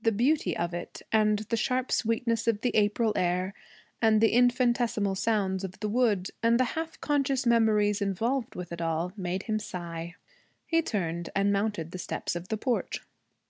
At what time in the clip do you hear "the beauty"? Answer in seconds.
0.00-0.56